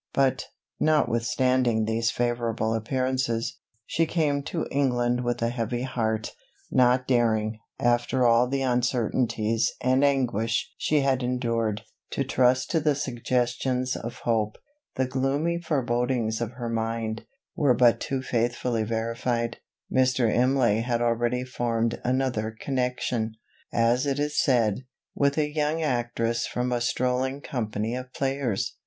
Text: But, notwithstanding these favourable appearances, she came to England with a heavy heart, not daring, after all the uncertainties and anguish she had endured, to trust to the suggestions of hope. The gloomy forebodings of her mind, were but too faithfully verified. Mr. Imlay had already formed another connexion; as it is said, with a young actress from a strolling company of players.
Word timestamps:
But, 0.15 0.47
notwithstanding 0.79 1.85
these 1.85 2.09
favourable 2.09 2.73
appearances, 2.73 3.59
she 3.85 4.07
came 4.07 4.41
to 4.45 4.65
England 4.71 5.23
with 5.23 5.43
a 5.43 5.49
heavy 5.49 5.83
heart, 5.83 6.33
not 6.71 7.07
daring, 7.07 7.59
after 7.79 8.25
all 8.25 8.47
the 8.47 8.63
uncertainties 8.63 9.71
and 9.79 10.03
anguish 10.03 10.73
she 10.75 11.01
had 11.01 11.21
endured, 11.21 11.83
to 12.13 12.23
trust 12.23 12.71
to 12.71 12.79
the 12.79 12.95
suggestions 12.95 13.95
of 13.95 14.21
hope. 14.23 14.57
The 14.95 15.05
gloomy 15.05 15.61
forebodings 15.61 16.41
of 16.41 16.53
her 16.53 16.67
mind, 16.69 17.27
were 17.55 17.75
but 17.75 17.99
too 17.99 18.23
faithfully 18.23 18.81
verified. 18.81 19.57
Mr. 19.93 20.33
Imlay 20.33 20.79
had 20.79 21.03
already 21.03 21.43
formed 21.43 22.01
another 22.03 22.57
connexion; 22.59 23.35
as 23.71 24.07
it 24.07 24.17
is 24.17 24.41
said, 24.43 24.83
with 25.13 25.37
a 25.37 25.47
young 25.53 25.83
actress 25.83 26.47
from 26.47 26.71
a 26.71 26.81
strolling 26.81 27.39
company 27.39 27.93
of 27.95 28.11
players. 28.13 28.77